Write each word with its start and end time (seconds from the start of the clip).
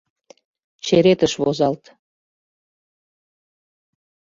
—Черетыш 0.85 1.33
возалт. 1.41 1.83